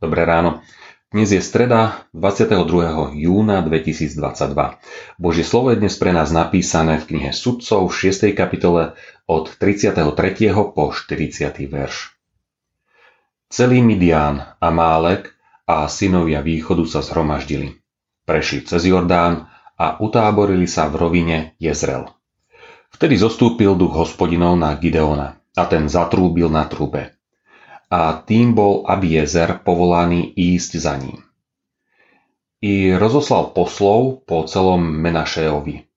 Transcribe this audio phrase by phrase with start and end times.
[0.00, 3.20] Dnes je streda 22.
[3.20, 4.16] júna 2022.
[5.20, 8.32] Božie slovo je dnes pre nás napísané v knihe Sudcov v 6.
[8.32, 8.96] kapitole
[9.28, 10.00] od 33.
[10.72, 11.52] po 40.
[11.68, 12.16] verš.
[13.52, 15.36] Celý Midian a Málek
[15.68, 17.76] a synovia východu sa zhromaždili.
[18.24, 22.08] Prešli cez Jordán a utáborili sa v rovine Jezrel.
[22.88, 27.19] Vtedy zostúpil duch hospodinov na Gideona a ten zatrúbil na trúbe
[27.90, 31.26] a tým bol Abiezer povolaný ísť za ním.
[32.62, 35.90] I rozoslal poslov po celom Menašeovi.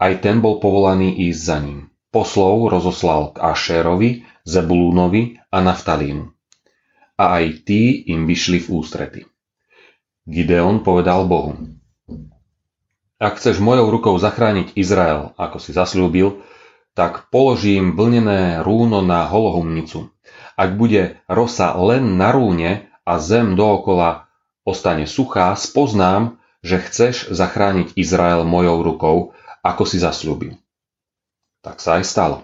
[0.00, 1.92] Aj ten bol povolaný ísť za ním.
[2.08, 4.10] Poslov rozoslal k Ašérovi,
[4.48, 6.32] Zebulúnovi a Naftalínu.
[7.20, 9.20] A aj tí im vyšli v ústrety.
[10.24, 11.52] Gideon povedal Bohu.
[13.20, 16.40] Ak chceš mojou rukou zachrániť Izrael, ako si zasľúbil,
[16.96, 20.08] tak položím vlnené rúno na holohumnicu
[20.60, 24.28] ak bude rosa len na rúne a zem dookola
[24.68, 29.16] ostane suchá, spoznám, že chceš zachrániť Izrael mojou rukou,
[29.64, 30.60] ako si zasľúbil.
[31.64, 32.36] Tak sa aj stalo.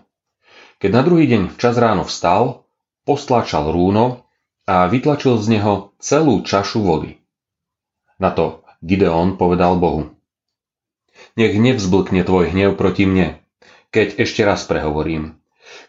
[0.80, 2.64] Keď na druhý deň včas ráno vstal,
[3.04, 4.24] postlačal rúno
[4.64, 7.20] a vytlačil z neho celú čašu vody.
[8.16, 10.16] Na to Gideon povedal Bohu.
[11.36, 13.40] Nech nevzblkne tvoj hnev proti mne,
[13.92, 15.36] keď ešte raz prehovorím.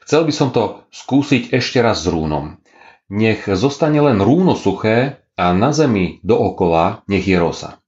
[0.04, 2.60] Chcel by som to skúsiť ešte raz s rúnom.
[3.08, 7.80] Nech zostane len rúno suché a na zemi dookola nech je rosa.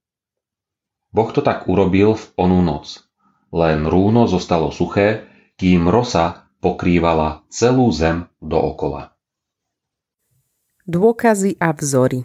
[1.10, 3.02] Boh to tak urobil v onú noc.
[3.50, 5.26] Len rúno zostalo suché,
[5.58, 9.12] kým rosa pokrývala celú zem dookola.
[10.86, 12.24] Dôkazy a vzory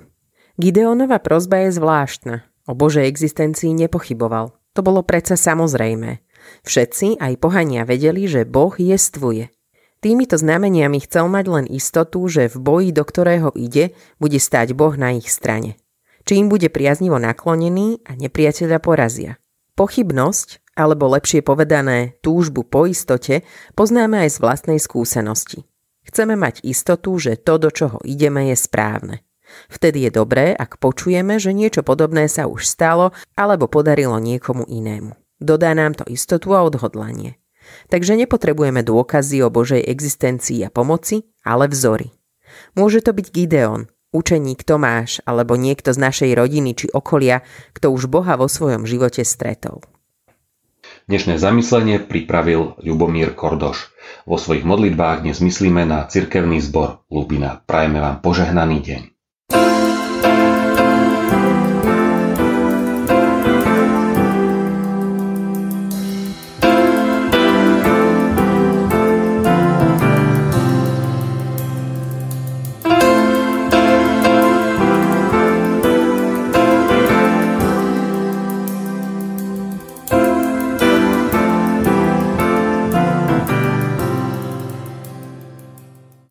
[0.55, 2.47] Gideonova prozba je zvláštna.
[2.63, 4.55] O Božej existencii nepochyboval.
[4.71, 6.23] To bolo predsa samozrejme.
[6.63, 9.51] Všetci, aj pohania, vedeli, že Boh jestvuje.
[10.03, 14.93] Týmito znameniami chcel mať len istotu, že v boji, do ktorého ide, bude stáť Boh
[14.93, 15.79] na ich strane.
[16.25, 19.37] Či im bude priaznivo naklonený a nepriateľa porazia.
[19.77, 23.45] Pochybnosť, alebo lepšie povedané túžbu po istote,
[23.77, 25.67] poznáme aj z vlastnej skúsenosti.
[26.05, 29.25] Chceme mať istotu, že to, do čoho ideme, je správne.
[29.69, 35.13] Vtedy je dobré, ak počujeme, že niečo podobné sa už stalo alebo podarilo niekomu inému.
[35.37, 37.37] Dodá nám to istotu a odhodlanie.
[37.87, 42.11] Takže nepotrebujeme dôkazy o Božej existencii a pomoci, ale vzory.
[42.77, 47.43] Môže to byť Gideon, učeník Tomáš alebo niekto z našej rodiny či okolia,
[47.75, 49.83] kto už Boha vo svojom živote stretol.
[51.05, 53.93] Dnešné zamyslenie pripravil Ľubomír Kordoš.
[54.25, 57.61] Vo svojich modlitbách dnes myslíme na cirkevný zbor Lubina.
[57.65, 59.01] Prajeme vám požehnaný deň.